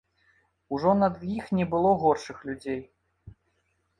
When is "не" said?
1.59-1.67